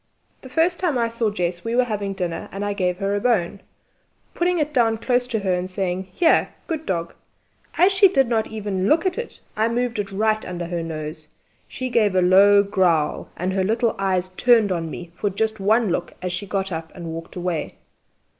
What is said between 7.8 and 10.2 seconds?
she did not even look at it, I moved it